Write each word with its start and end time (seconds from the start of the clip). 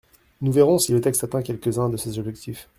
Nous 0.41 0.51
verrons 0.51 0.79
si 0.79 0.93
le 0.93 0.99
texte 0.99 1.23
atteint 1.25 1.43
quelques-uns 1.43 1.89
de 1.89 1.95
ses 1.95 2.17
objectifs. 2.17 2.67